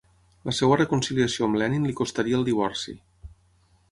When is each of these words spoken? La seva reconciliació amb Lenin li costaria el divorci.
La 0.49 0.53
seva 0.59 0.77
reconciliació 0.79 1.49
amb 1.49 1.59
Lenin 1.63 1.85
li 1.89 1.95
costaria 2.01 2.39
el 2.41 2.47
divorci. 2.49 2.99